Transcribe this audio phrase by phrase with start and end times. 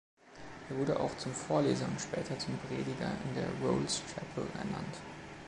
[0.67, 4.97] Er wurde auch zum Vorleser und später zum Prediger in der Rolls Chapel ernannt.